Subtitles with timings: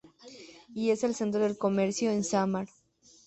[0.73, 2.67] Y es el centro del comercio en Samar.